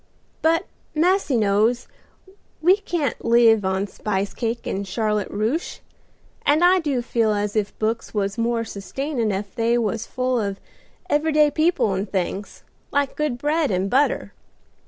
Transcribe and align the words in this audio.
But 0.41 0.65
massy 0.95 1.37
knows, 1.37 1.87
we 2.59 2.77
can't 2.77 3.23
live 3.23 3.63
on 3.63 3.85
spice 3.85 4.33
cake 4.33 4.65
and 4.65 4.87
Charlotte 4.87 5.29
Ruche, 5.29 5.79
and 6.43 6.63
I 6.63 6.79
do 6.79 7.03
feel 7.03 7.33
as 7.33 7.55
if 7.55 7.77
books 7.77 8.11
was 8.11 8.35
more 8.35 8.63
sustainin' 8.65 9.31
ef 9.31 9.53
they 9.53 9.77
was 9.77 10.07
full 10.07 10.41
of 10.41 10.59
every 11.07 11.31
day 11.33 11.51
people 11.51 11.93
and 11.93 12.11
things, 12.11 12.63
like 12.91 13.15
good 13.15 13.37
bread 13.37 13.69
and 13.69 13.91
butter. 13.91 14.33